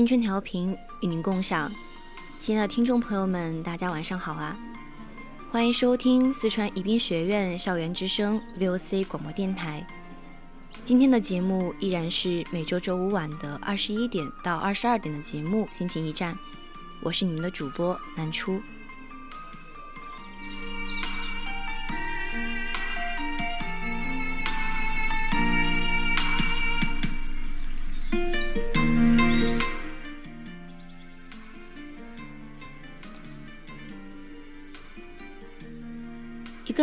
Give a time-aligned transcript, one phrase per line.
[0.00, 1.70] 青春调频与您共享，
[2.38, 4.58] 亲爱的听众朋友们，大家晚上好啊！
[5.50, 9.86] 欢迎收听四川宜宾学院校园之声 VOC 广播电台。
[10.84, 16.32] 今天的节目依然是每周周五晚的二十一点到二十二点的节目《心情驿站》，
[17.02, 18.58] 我是你们的主播南初。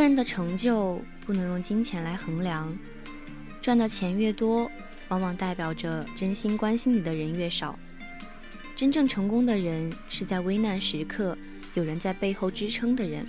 [0.08, 2.74] 人的成就不能用金钱来衡量，
[3.62, 4.72] 赚的钱越多，
[5.10, 7.78] 往往代表着真心关心你的人越少。
[8.74, 11.38] 真正成功的人是在危难时刻
[11.74, 13.28] 有人在背后支撑的人。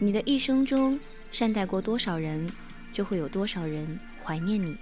[0.00, 0.98] 你的一生中
[1.30, 2.50] 善待过多少人，
[2.92, 4.76] 就会有多少人怀念你。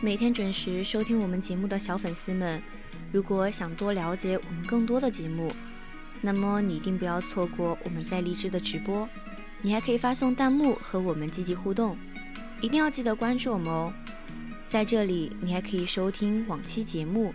[0.00, 2.62] 每天准时收听我们节目的小粉丝们，
[3.12, 5.52] 如果想多了解我们更多的节目，
[6.22, 9.08] 那么你一定不要错过我们在荔枝的直播。
[9.60, 11.98] 你还可以发送弹幕和我们积极互动，
[12.60, 13.92] 一定要记得关注我们哦。
[14.66, 17.34] 在这里，你还可以收听往期节目，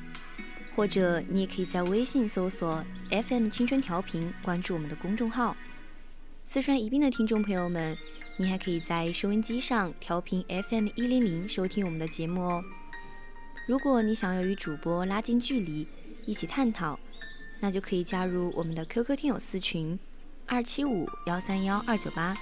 [0.73, 2.83] 或者你也可以在微信搜索
[3.22, 5.56] FM 青春调频，关注我们的公众号。
[6.46, 7.97] 四川宜宾的听众朋友们。
[8.35, 12.63] 你还可以在收音机上调频 FM 一零零收听我们的节目哦。
[13.68, 15.88] 如果你想要与主播拉近距离，
[16.25, 17.00] 一起探讨，
[17.59, 20.00] 那就可以加入我们的 QQ 听友私群
[20.47, 22.35] 二七五幺三幺二九八，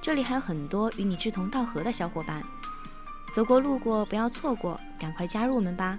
[0.00, 2.40] 这里还有很多与你志同道合的小伙伴，
[3.34, 5.98] 走过路过不要错过，赶快加入我们吧。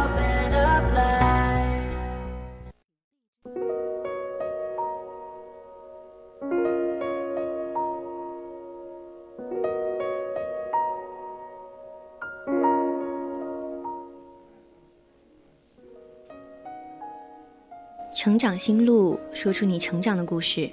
[18.23, 20.69] 成长心路，说出你成长的故事。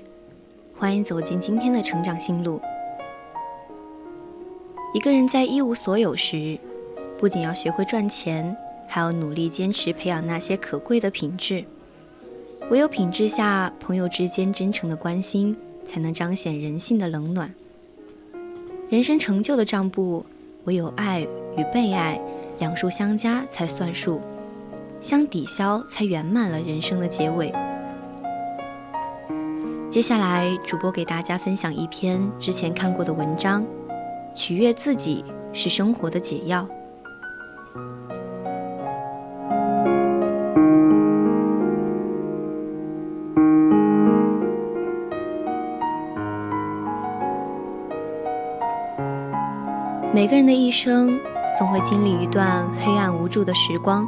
[0.77, 2.61] 欢迎走进今天的成长心路。
[4.93, 6.59] 一个人在一无所有时，
[7.17, 8.55] 不仅要学会赚钱，
[8.87, 11.65] 还要努力坚持培养那些可贵的品质。
[12.71, 17.51] 唯有品质下，朋友之间真诚的关心，才能彰显人性的冷暖。
[18.91, 20.27] 人生成就的账簿，
[20.65, 21.23] 唯有爱
[21.57, 22.21] 与被爱
[22.59, 24.21] 两数相加才算数。
[25.01, 27.53] 相抵消，才圆满了人生的结尾。
[29.89, 33.65] 接下来，主播给大家分享一篇之前看过的文章：
[34.35, 36.67] 取悦自己是生活的解药。
[50.13, 51.19] 每个人的一生，
[51.57, 54.07] 总会经历一段黑暗无助的时光。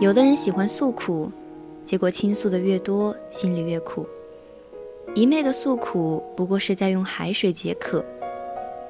[0.00, 1.28] 有的人喜欢诉苦，
[1.84, 4.06] 结果倾诉的越多，心里越苦。
[5.12, 8.04] 一昧的诉苦，不过是在用海水解渴。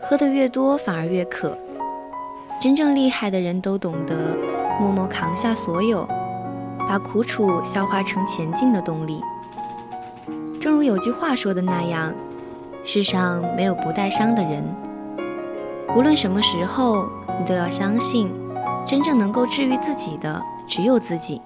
[0.03, 1.57] 喝得越多反而越渴。
[2.61, 4.37] 真正厉害的人都懂得
[4.79, 6.07] 默默扛下所有，
[6.81, 9.23] 把苦楚消化成前进的动力。
[10.61, 12.13] 正如有句话说的那样，
[12.85, 14.63] 世上没有不带伤的人。
[15.97, 17.07] 无论什么时候，
[17.41, 18.31] 你都要相信，
[18.87, 21.41] 真正能够治愈自己的只有自己。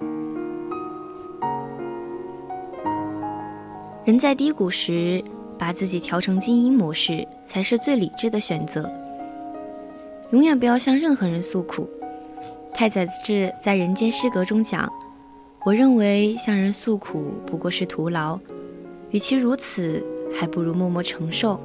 [4.05, 5.23] 人在低谷时，
[5.57, 8.91] 把自己调成静音模式，才是最理智的选择。
[10.31, 11.89] 永远不要向任何人诉苦。
[12.73, 14.91] 太宰治在《人间失格》中讲
[15.63, 18.37] ：“我认为向人诉苦不过是徒劳，
[19.11, 20.03] 与其如此，
[20.35, 21.59] 还不如默默承受。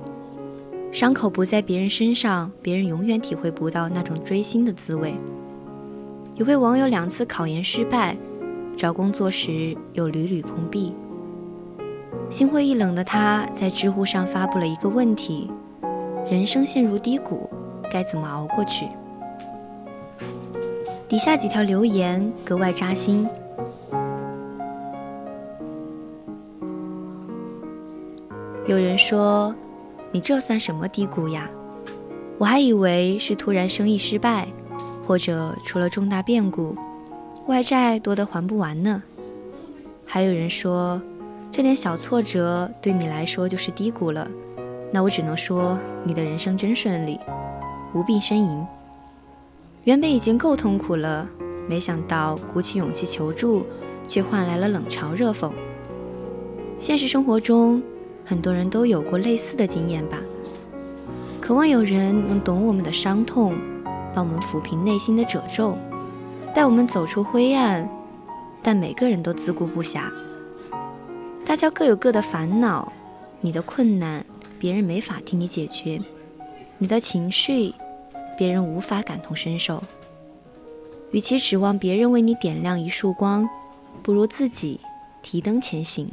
[0.93, 5.15] 伤口不在别人身上，别人永远体会不到那种锥心的滋味。”
[6.39, 8.17] 有位网友两次考研失败，
[8.77, 10.95] 找工作时又屡屡碰壁。
[12.31, 15.51] 心灰意冷的他，在知乎上发布了一个问题：
[16.31, 17.51] 人生陷入低谷，
[17.91, 18.87] 该怎么熬过去？
[21.09, 23.29] 底下几条留言格外扎心。
[28.65, 29.53] 有人说
[30.13, 31.51] ：“你这算什么低谷呀？
[32.39, 34.47] 我还以为是突然生意失败，
[35.09, 36.77] 或者出了重大变故，
[37.47, 39.03] 外债多得还不完呢。”
[40.07, 41.01] 还有人说。
[41.51, 44.29] 这点小挫折对你来说就是低谷了，
[44.93, 47.19] 那我只能说你的人生真顺利，
[47.95, 48.67] 无病呻吟。
[49.85, 51.27] 原本已经够痛苦了，
[51.67, 53.65] 没想到鼓起勇气求助，
[54.07, 55.51] 却换来了冷嘲热讽。
[56.79, 57.83] 现实生活中，
[58.27, 60.19] 很多人都有过类似的经验吧？
[61.41, 63.55] 渴望有人能懂我们的伤痛，
[64.15, 65.77] 帮我们抚平内心的褶皱，
[66.55, 67.89] 带我们走出灰暗，
[68.63, 70.11] 但每个人都自顾不暇。
[71.45, 72.93] 大家各有各的烦恼，
[73.41, 74.25] 你的困难
[74.59, 76.01] 别人没法替你解决，
[76.79, 77.73] 你的情绪
[78.37, 79.83] 别人无法感同身受。
[81.11, 83.49] 与其指望别人为你点亮一束光，
[84.03, 84.79] 不如自己
[85.23, 86.07] 提灯前行。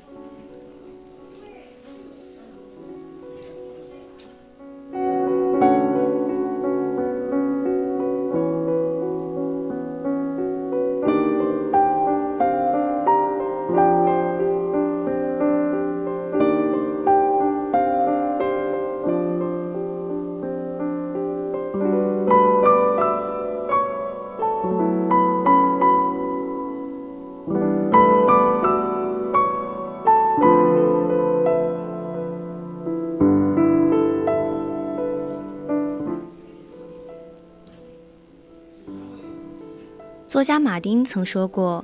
[40.36, 41.82] 作家马丁曾说过：“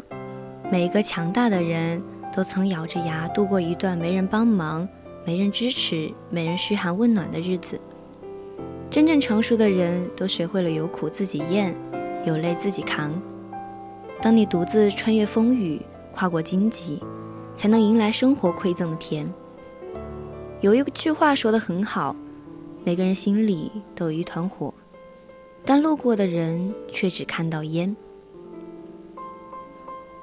[0.70, 2.04] 每一个强大的人
[2.36, 4.86] 都曾咬着牙度过一段没人帮忙、
[5.26, 7.80] 没人支持、没人嘘寒问暖的日子。
[8.90, 11.74] 真正成熟的人都学会了有苦自己咽，
[12.26, 13.14] 有泪自己扛。
[14.22, 15.82] 当你独自穿越风雨，
[16.12, 17.02] 跨过荆棘，
[17.56, 19.26] 才能迎来生活馈赠的甜。”
[20.60, 22.14] 有一句话说得很好
[22.84, 24.74] ：“每个人心里都有一团火，
[25.64, 27.96] 但路过的人却只看到烟。”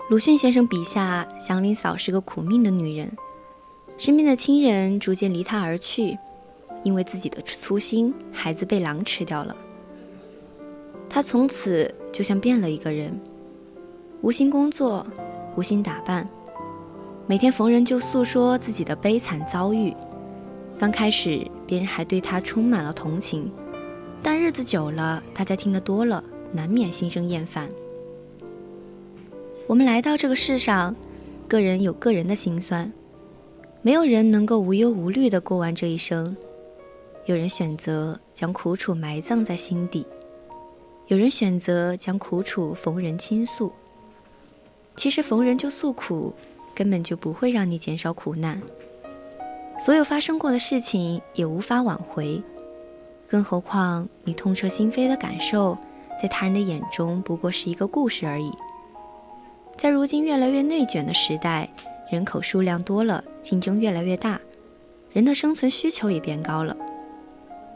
[0.09, 3.15] 鲁迅先生笔下，祥林嫂是个苦命的女人，
[3.99, 6.17] 身边的亲人逐渐离她而去，
[6.83, 9.55] 因为自己的粗心，孩子被狼吃掉了。
[11.11, 13.21] 她从此就像变了一个人，
[14.23, 15.07] 无心工作，
[15.57, 16.27] 无心打扮，
[17.27, 19.95] 每天逢人就诉说自己的悲惨遭遇。
[20.79, 23.53] 刚开始，别人还对她充满了同情，
[24.23, 27.69] 但日子久了，大家听得多了，难免心生厌烦。
[29.69, 30.97] 我们来到这个世上，
[31.47, 32.91] 个人有个人的辛酸，
[33.83, 36.35] 没有人能够无忧无虑地过完这一生。
[37.27, 40.07] 有人选择将苦楚埋葬在心底，
[41.09, 43.71] 有人选择将苦楚逢人倾诉。
[44.97, 46.33] 其实逢人就诉苦，
[46.75, 48.59] 根本就不会让你减少苦难。
[49.79, 52.43] 所有发生过的事情也无法挽回，
[53.29, 55.77] 更何况你痛彻心扉的感受，
[56.23, 58.51] 在他人的眼中不过是一个故事而已。
[59.78, 61.68] 在如今越来越内卷的时代，
[62.11, 64.40] 人口数量多了，竞争越来越大，
[65.12, 66.76] 人的生存需求也变高了。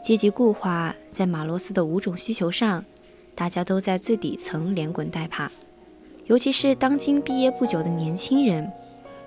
[0.01, 2.83] 阶级固化在马洛斯的五种需求上，
[3.33, 5.49] 大家都在最底层连滚带爬。
[6.25, 8.69] 尤其是当今毕业不久的年轻人，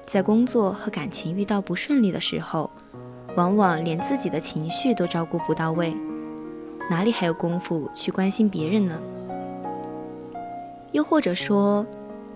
[0.04, 2.70] 在工作和感情遇到不顺利的时候，
[3.36, 5.96] 往往连自己的情绪都照顾不到位，
[6.90, 9.00] 哪里还有功夫去关心别人呢？
[10.92, 11.86] 又或者说，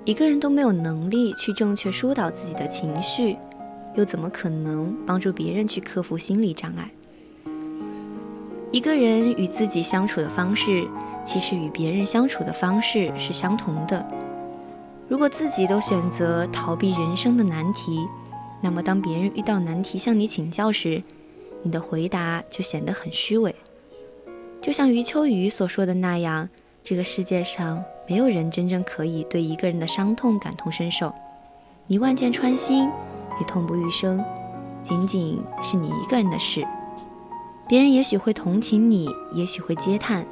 [0.07, 3.37] 一个人都没有能力去正确疏导自己的情绪，
[3.95, 6.91] 又怎么可能帮助别人去克服心理障碍？
[8.73, 10.89] 一个人与自己相处的方式，
[11.25, 14.05] 其实与别人相处的方式是相同的。
[15.07, 18.07] 如果自己都选择逃避人生的难题，
[18.63, 21.03] 那么当别人遇到难题向你请教时，
[21.63, 23.55] 你的回答就显得很虚伪。
[24.63, 26.49] 就像余秋雨所说的那样，
[26.83, 31.15] 这个世界上没有人真正可以对一个人的伤痛感同身受。
[31.87, 32.91] 你万箭穿心，
[33.39, 34.21] 也痛不欲生，
[34.83, 36.67] 仅仅是你一个人的事。
[37.69, 40.27] 别人也许会同情你，也许会嗟叹，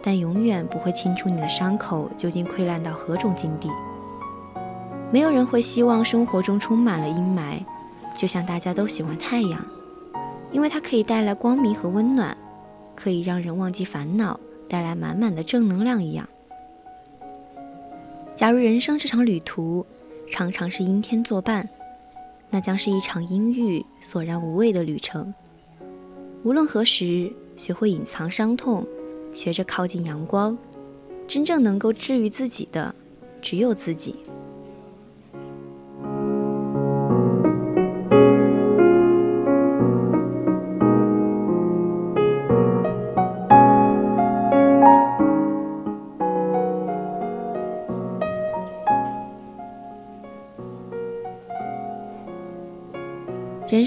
[0.00, 3.68] 但永远不会清楚你的伤口究竟溃烂到何种境地。
[5.12, 7.62] 没有人会希望生活中充满了阴霾，
[8.16, 9.62] 就像大家都喜欢太阳，
[10.50, 12.34] 因为它可以带来光明和温暖，
[12.94, 16.26] 可以让人忘记烦恼，带来满满的正能量一样。
[18.38, 19.84] 假如人生这场旅途
[20.28, 21.68] 常常是阴天作伴，
[22.48, 25.34] 那将是一场阴郁、索然无味的旅程。
[26.44, 28.86] 无论何时，学会隐藏伤痛，
[29.34, 30.56] 学着靠近阳光，
[31.26, 32.94] 真正能够治愈自己的，
[33.42, 34.14] 只有自己。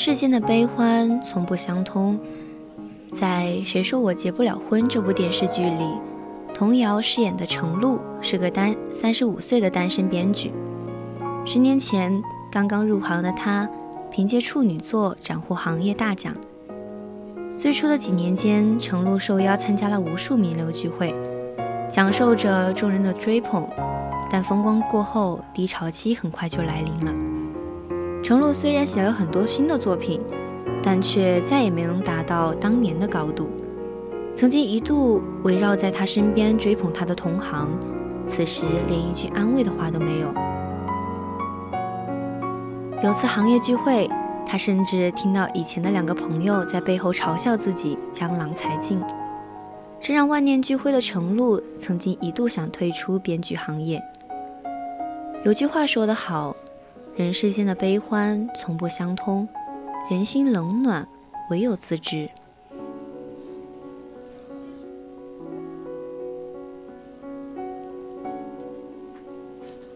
[0.03, 2.19] 世间的悲欢从不相通。
[3.15, 5.85] 在《谁说我结不了婚》这部电视剧里，
[6.55, 10.51] 童瑶饰演的程璐是个单三十五岁的单身编剧。
[11.45, 12.19] 十年前
[12.51, 13.69] 刚刚入行的她，
[14.09, 16.33] 凭借处女作斩获行业大奖。
[17.55, 21.13] 最初的几年间，程璐受邀参加了无数名流聚会，
[21.87, 23.69] 享受着众人的追捧。
[24.31, 27.30] 但风光过后，低潮期很快就来临了。
[28.23, 30.21] 程璐虽然写了很多新的作品，
[30.83, 33.49] 但却再也没能达到当年的高度。
[34.35, 37.67] 曾经一度围绕在他身边追捧他的同行，
[38.27, 40.31] 此时连一句安慰的话都没有。
[43.03, 44.07] 有次行业聚会，
[44.45, 49.01] 他甚至听到以前的两个朋友在背后嘲笑自己江郎才尽，
[49.99, 53.99] 这让万念俱灰的程璐曾经一度想退出编剧行业。
[55.43, 56.55] 有句话说得好。
[57.13, 59.47] 人世间的悲欢从不相通，
[60.09, 61.05] 人心冷暖
[61.49, 62.29] 唯有自知。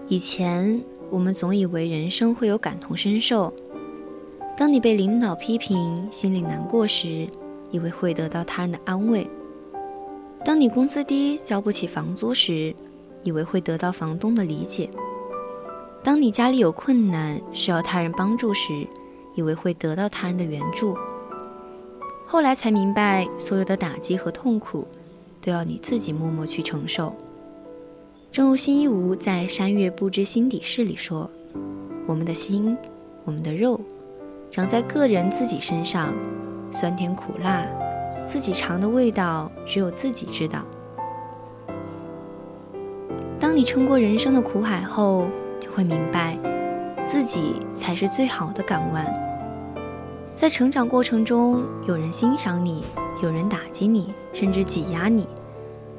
[0.10, 0.80] 以前
[1.10, 3.52] 我们总以为人生会有感同身受，
[4.58, 7.28] 当你被领导批评，心里难过时，
[7.72, 9.26] 以为会得到他人的安慰；
[10.44, 12.76] 当你工资低，交不起房租时，
[13.24, 14.90] 以为会得到房东的理解。
[16.06, 18.88] 当你家里有困难需要他人帮助时，
[19.34, 20.96] 以为会得到他人的援助，
[22.28, 24.88] 后来才明白，所有的打击和痛苦，
[25.42, 27.16] 都要你自己默默去承受。
[28.32, 31.28] 正如辛一无在《山月不知心底事》里说
[32.06, 32.78] ：“我们的心，
[33.24, 33.82] 我们的肉，
[34.52, 36.14] 长在个人自己身上，
[36.72, 37.66] 酸甜苦辣，
[38.28, 40.64] 自己尝的味道，只有自己知道。
[43.40, 45.28] 当你撑过人生的苦海后，
[45.76, 46.38] 会明白，
[47.06, 49.06] 自己才是最好的港湾。
[50.34, 52.86] 在成长过程中，有人欣赏你，
[53.22, 55.28] 有人打击你，甚至挤压你，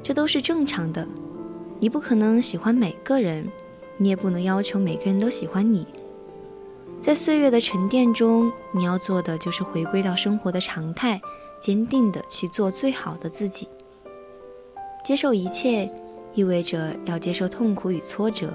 [0.01, 1.07] 这都是正常的。
[1.79, 3.47] 你不可能喜欢每个人，
[3.97, 5.85] 你也不能要求每个人都喜欢你。
[6.99, 11.21] 在岁月的沉淀中，你要做的就是回归到生活的常态，
[11.61, 13.69] 坚定的去做最好的自己。
[15.05, 15.87] 接受一切，
[16.33, 18.49] 意味着要接受痛苦与挫折。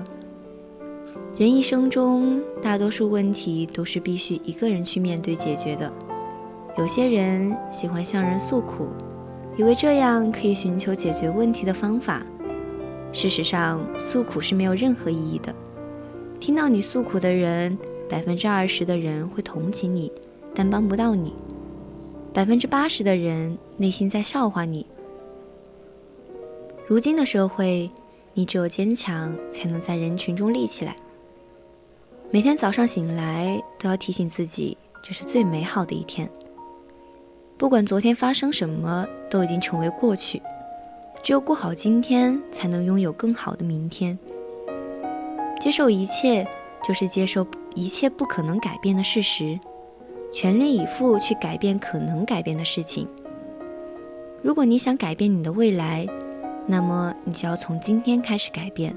[1.39, 5.91] 人一生中，大多数问题都是必须一个人去面对解决的。
[6.77, 8.89] 有些人喜欢向人诉苦，
[9.57, 12.23] 以为这样可以寻求解决问题的方法。
[13.13, 15.55] 事实上，诉苦是没有任何意义的。
[16.39, 17.79] 听到你诉苦的人，
[18.11, 20.13] 百分之二十的人会同情你，
[20.55, 21.31] 但帮不到你；
[22.35, 24.85] 百分之八十的人内心在笑话你。
[26.87, 27.91] 如今的社会，
[28.35, 30.95] 你只有坚强，才能在人群中立起来。
[32.33, 34.75] 每天早上醒来都要提醒自己，
[35.05, 36.27] 这是最美好的一天。
[37.59, 40.41] 不管昨天发生什么，都已经成为过去。
[41.23, 44.19] 只有过好今天，才能拥有更好的明天。
[45.61, 46.49] 接受一切，
[46.83, 49.61] 就是接受一切不可能改变的事实，
[50.33, 53.07] 全力以赴去改变可能改变的事情。
[54.41, 56.07] 如果你想改变你的未来，
[56.67, 58.97] 那么你就要从今天开始改变。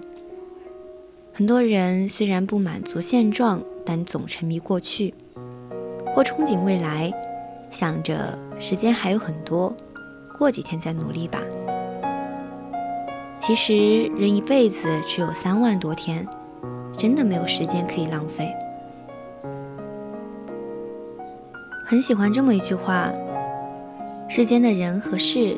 [1.38, 5.14] 很多人虽然不满足现状，但总沉迷过去，
[6.16, 7.12] 或憧憬未来，
[7.70, 9.76] 想着时间还有很多，
[10.38, 11.42] 过几天再努力吧。
[13.38, 16.26] 其实人一辈子只有三万多天，
[16.98, 18.50] 真的没有时间可以浪费。
[21.84, 23.12] 很喜欢这么一句话：
[24.30, 25.58] 世间的人和事，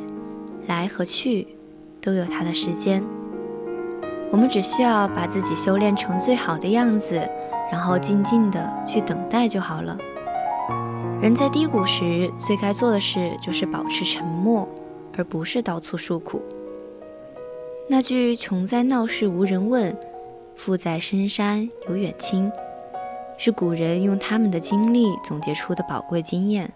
[0.65, 1.48] 来和去，
[2.01, 3.03] 都有它的时间。
[4.31, 7.15] 我们只需要把自己修炼成最好的样子，
[7.72, 9.98] 然后静静的去等待就好了。
[11.22, 14.67] 人在低谷时，最该做的事就是保持沉默，
[15.17, 16.41] 而不是到处诉苦。
[17.89, 19.98] 那句“穷在闹市无人问，
[20.55, 22.51] 富在深山有远亲”，
[23.38, 26.69] 是古人用他们的经历总结出的宝贵经验。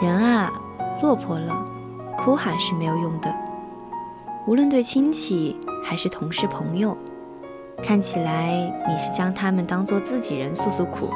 [0.00, 0.52] 人啊，
[1.02, 1.52] 落魄了，
[2.16, 3.34] 哭喊是没有用的。
[4.46, 6.96] 无论对亲戚还是同事朋友，
[7.82, 8.52] 看起来
[8.88, 11.10] 你是将他们当做自己人诉诉苦，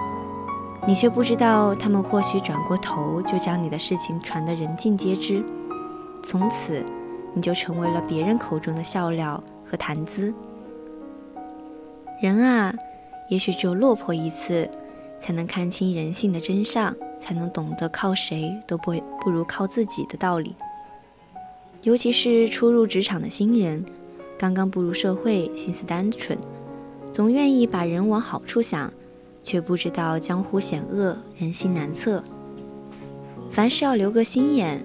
[0.87, 5.44] 你却不知道他们或许转过头就将你的事情传得人尽皆知，
[6.22, 6.84] 从此。
[7.32, 10.34] 你就成为了别人口中的笑料和谈资。
[12.20, 12.75] 人啊，
[13.28, 14.68] 也许只有落魄一次，
[15.20, 20.56] 才能看清人性的真相，才能懂得靠谁都不不如靠自己的道理。
[21.82, 23.82] 尤其是初入职场的新人，
[24.37, 26.38] 刚刚步入社会，心思单纯，
[27.10, 28.92] 总愿意把人往好处想，
[29.42, 32.22] 却不知道江湖险恶，人心难测。
[33.50, 34.84] 凡事要留个心眼，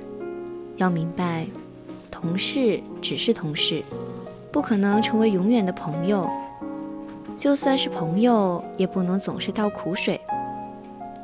[0.78, 1.46] 要明白。
[2.10, 3.84] 同事只是同事，
[4.50, 6.30] 不可能成为永远的朋友。
[7.38, 10.20] 就算是朋友，也不能总是倒苦水。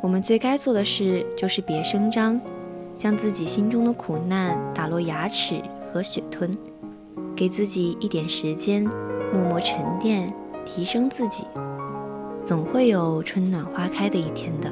[0.02, 2.42] 我们最该做的事就是别声张，
[3.02, 5.60] 将自己心中的苦难打落牙齿
[5.92, 6.56] 和血吞，
[7.36, 8.84] 给自己一点时间，
[9.34, 10.32] 默默沉淀，
[10.68, 11.48] 提升自己。
[12.46, 14.72] 总会有春暖花开的一天的。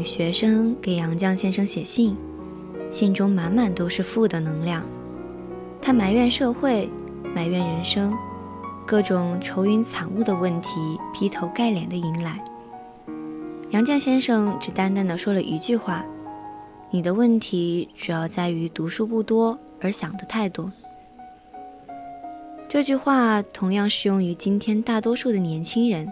[0.00, 2.16] 女学生给杨绛先生写信，
[2.90, 4.82] 信中满满都是负的能量。
[5.78, 6.88] 她埋怨社会，
[7.34, 8.10] 埋怨人生，
[8.86, 10.70] 各种愁云惨雾的问题
[11.12, 12.42] 劈头盖脸的迎来。
[13.72, 16.02] 杨绛先生只淡淡的说了一句话
[16.90, 20.72] ：“你的问题主要在于读书不多，而想的太多。”
[22.70, 26.10] 这句话同样适用于今天大多数的年轻人。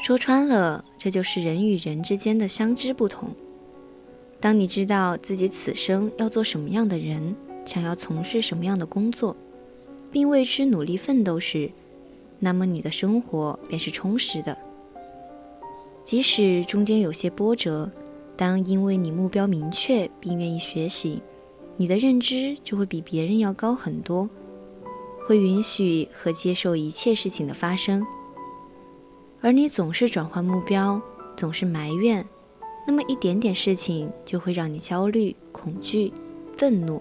[0.00, 3.30] 说穿了，这就是人与人之间的相知不同。
[4.40, 7.34] 当你知道自己此生要做什么样的人，
[7.66, 9.36] 想要从事什么样的工作，
[10.12, 11.70] 并为之努力奋斗时，
[12.38, 14.56] 那么你的生活便是充实的。
[16.04, 17.90] 即使中间有些波折，
[18.36, 21.20] 当因为你目标明确并愿意学习，
[21.76, 24.30] 你的认知就会比别人要高很多，
[25.26, 28.06] 会允许和接受一切事情的发生。
[29.40, 31.00] 而你总是转换目标，
[31.36, 32.24] 总是埋怨，
[32.86, 36.12] 那么一点点事情就会让你焦虑、恐惧、
[36.56, 37.00] 愤怒，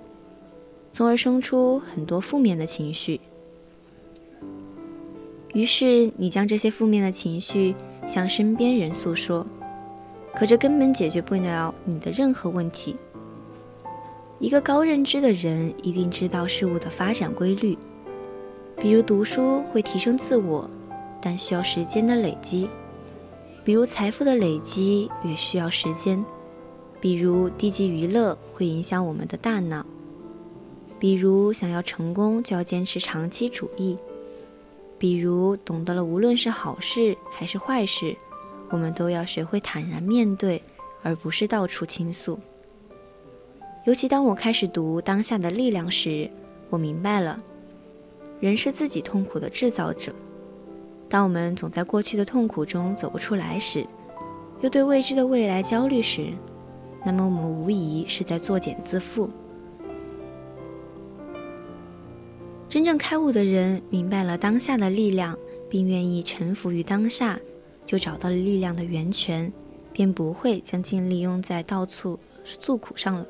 [0.94, 3.20] 从而生出很多负面的情绪。
[5.54, 7.74] 于是你将这些负面的情绪
[8.06, 9.44] 向身边人诉说，
[10.36, 12.96] 可这根本解决不了你的任何问题。
[14.40, 17.76] 一个高认知的人一定知道事物的发展规律，
[18.80, 20.70] 比如读书会提升自我。
[21.28, 22.70] 但需要时间的累积，
[23.66, 26.24] 比如财富的累积也需要时间，
[27.02, 29.86] 比如低级娱乐会影响我们的大脑，
[30.98, 33.98] 比如想要成功就要坚持长期主义，
[34.98, 38.16] 比如懂得了无论是好事还是坏事，
[38.70, 40.64] 我们都要学会坦然面对，
[41.04, 42.40] 而不是到处倾诉。
[43.84, 46.30] 尤其当我开始读《当下的力量》时，
[46.70, 47.38] 我明白了，
[48.40, 50.14] 人是自己痛苦的制造者。
[51.10, 53.86] 当我们总在过去的痛苦中走不出来时，
[54.62, 56.34] 又对未知的未来焦虑时，
[57.06, 59.30] 那么我们无疑是在作茧自缚。
[62.68, 65.38] 真正开悟的人明白了当下的力量，
[65.70, 67.40] 并愿意臣服于当下，
[67.86, 69.52] 就找到了力量的源泉，
[69.94, 73.26] 便不会将精力用在到处诉苦上了。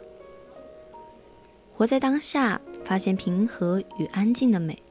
[1.72, 4.82] 活在当下，发现平和与安静的美。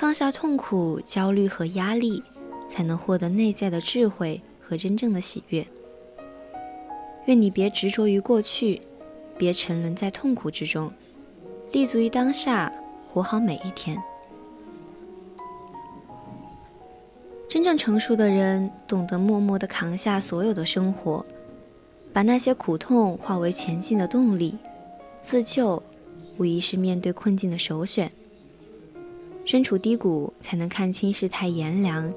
[0.00, 2.22] 放下痛苦、焦虑和压力，
[2.66, 5.66] 才能获得内在的智慧和真正的喜悦。
[7.26, 8.80] 愿你别执着于过去，
[9.36, 10.90] 别沉沦在痛苦之中，
[11.72, 12.72] 立足于当下，
[13.12, 14.02] 活好每一天。
[17.46, 21.22] 真正成熟的人懂得默默地扛下所有的生活，
[22.10, 24.56] 把那些苦痛化为前进的动力。
[25.20, 25.82] 自救，
[26.38, 28.10] 无疑是面对困境的首选。
[29.50, 32.08] 身处低谷，才能看清世态炎凉，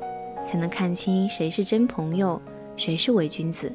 [0.46, 2.39] 才能看清谁是真朋友，
[2.78, 3.74] 谁是伪君子。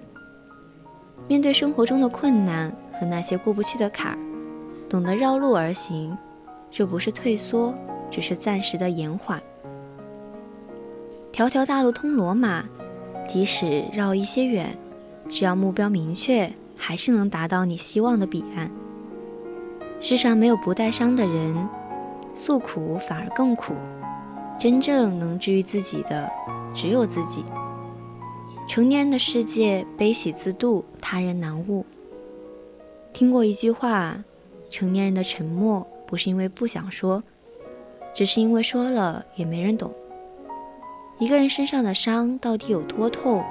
[1.26, 4.18] 面对生活中的困难和那些过不去的坎儿，
[4.88, 6.16] 懂得绕路而行，
[6.70, 7.74] 这不是退缩，
[8.12, 9.42] 只是暂时的延缓。
[11.32, 12.64] 条条大路通罗马，
[13.26, 14.72] 即使绕一些远，
[15.28, 18.70] 只要目标明确，还是能达到你希望的彼岸。
[20.00, 21.68] 世上没有不带伤的人，
[22.38, 23.74] 诉苦反而更苦。
[24.60, 26.30] 真正能治愈自己的，
[26.72, 27.44] 只有自己。
[28.68, 31.84] 成年人的世界，悲喜自度，他人难悟。
[33.12, 34.22] 听过一句话：
[34.70, 37.22] 成年人的沉默，不是因为不想说，
[38.14, 39.92] 只是因为说了也没人懂。
[41.18, 43.42] 一个人身上的伤到底有多痛，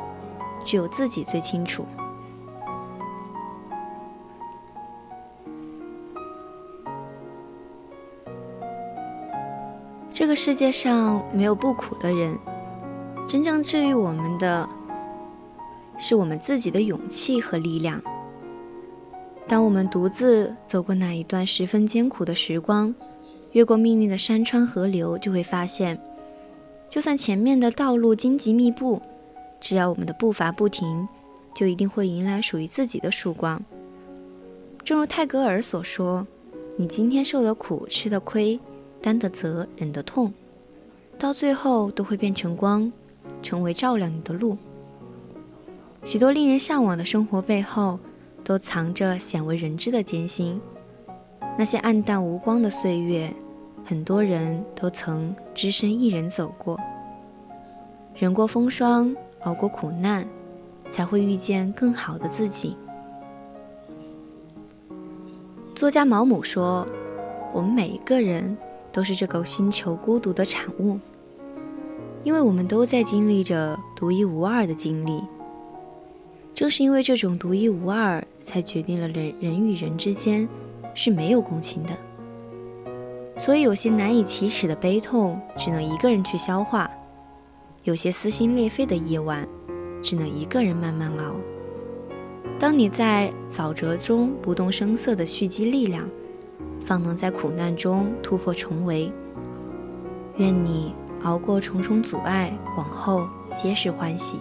[0.63, 1.85] 只有自己最清楚。
[10.27, 12.37] 这个世界上没有不苦的人，
[13.29, 14.67] 真正治愈我们的，
[15.97, 18.03] 是我们自己的勇气和力量。
[19.47, 22.93] 当我们独自走过那一段十分艰苦的时光，
[23.53, 25.97] 越过命运的山川河流，就会发现。
[26.89, 29.01] 就算前面的道路荆棘密布，
[29.61, 31.07] 只要我们的步伐不停，
[31.55, 33.63] 就一定会迎来属于自己的曙光。
[34.83, 36.27] 正如泰戈尔所说
[36.75, 38.59] ：“你今天受的苦、吃的亏、
[39.07, 40.33] 担的责、忍的痛，
[41.17, 42.91] 到最后都会变成光，
[43.41, 44.57] 成为照亮你的路。”
[46.03, 47.97] 许多令人向往的生活背后，
[48.43, 50.59] 都藏着鲜为人知的艰辛。
[51.57, 53.33] 那些暗淡无光的岁月。
[53.85, 56.77] 很多人都曾只身一人走过，
[58.13, 60.27] 忍过风霜，熬过苦难，
[60.89, 62.75] 才会遇见更好的自己。
[65.73, 66.85] 作家毛姆说
[67.55, 68.57] ：“我们每一个人
[68.97, 70.97] 都是这个星球孤独的产物，
[72.23, 75.21] 因为我们都在经历着独一无二的经历。
[76.55, 80.49] 正是因为这种独一无二，才决定了人人与人之间
[80.95, 81.95] 是没有共情的。”
[83.37, 86.89] 所以，有些难以启齿的悲痛，只能一个人去消化；
[87.83, 89.47] 有些撕心裂肺的夜晚，
[90.01, 91.35] 只能一个人慢慢熬。
[92.57, 96.09] 当你在沼泽中不动声色地蓄积力量，
[96.87, 99.11] 方能在苦难中突破重围。
[100.37, 103.27] 愿你熬过重重阻碍，往后
[103.61, 104.39] 皆是欢喜。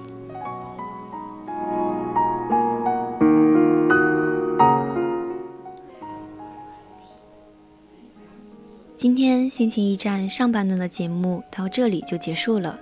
[8.95, 12.79] 今天心情驿站上半段的节目到这里就结束了，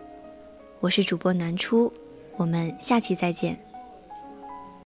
[0.80, 1.90] 我是主播南初，
[2.36, 3.58] 我们下期再见。